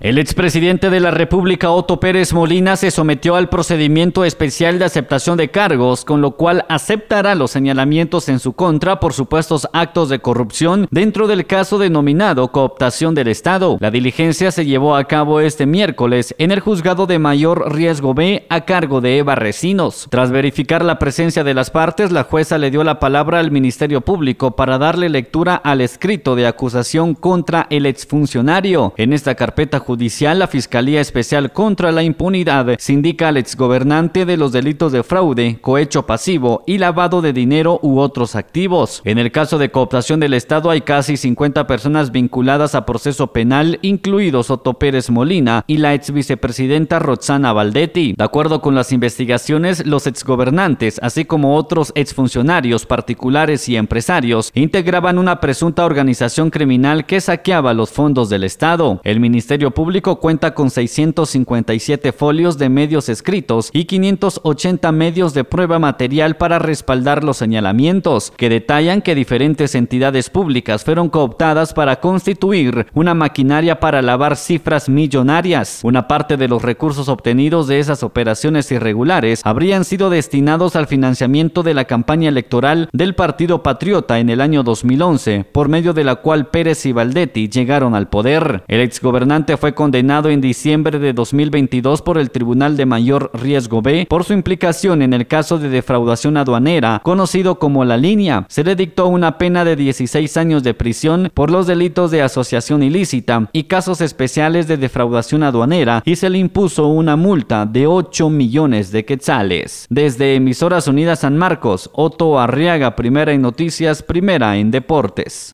[0.00, 5.36] El expresidente de la República Otto Pérez Molina se sometió al procedimiento especial de aceptación
[5.36, 10.18] de cargos, con lo cual aceptará los señalamientos en su contra por supuestos actos de
[10.18, 13.78] corrupción dentro del caso denominado cooptación del Estado.
[13.78, 18.46] La diligencia se llevó a cabo este miércoles en el juzgado de mayor riesgo B
[18.48, 20.08] a cargo de Eva Recinos.
[20.10, 24.00] Tras verificar la presencia de las partes, la jueza le dio la palabra al Ministerio
[24.00, 28.92] Público para darle lectura al escrito de acusación contra el exfuncionario.
[28.96, 34.36] En esta carpeta judicial, la Fiscalía Especial contra la Impunidad se indica al exgobernante de
[34.36, 39.02] los delitos de fraude, cohecho pasivo y lavado de dinero u otros activos.
[39.04, 43.78] En el caso de cooptación del Estado hay casi 50 personas vinculadas a proceso penal,
[43.82, 48.14] incluidos Otto Pérez Molina y la ex vicepresidenta Roxana Valdetti.
[48.16, 55.18] De acuerdo con las investigaciones, los exgobernantes, así como otros exfuncionarios particulares y empresarios, integraban
[55.18, 59.00] una presunta organización criminal que saqueaba los fondos del Estado.
[59.04, 65.78] El Ministerio Público cuenta con 657 folios de medios escritos y 580 medios de prueba
[65.78, 72.86] material para respaldar los señalamientos, que detallan que diferentes entidades públicas fueron cooptadas para constituir
[72.94, 75.80] una maquinaria para lavar cifras millonarias.
[75.82, 81.62] Una parte de los recursos obtenidos de esas operaciones irregulares habrían sido destinados al financiamiento
[81.62, 86.16] de la campaña electoral del Partido Patriota en el año 2011, por medio de la
[86.16, 88.62] cual Pérez y Valdetti llegaron al poder.
[88.68, 94.04] El exgobernante fue condenado en diciembre de 2022 por el Tribunal de Mayor Riesgo B
[94.10, 98.44] por su implicación en el caso de defraudación aduanera, conocido como La Línea.
[98.50, 102.82] Se le dictó una pena de 16 años de prisión por los delitos de asociación
[102.82, 108.28] ilícita y casos especiales de defraudación aduanera y se le impuso una multa de 8
[108.28, 109.86] millones de quetzales.
[109.88, 115.42] Desde Emisoras Unidas San Marcos, Otto Arriaga, primera en noticias, primera en deportes.